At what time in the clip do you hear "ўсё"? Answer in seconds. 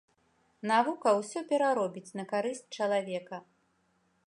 1.19-1.39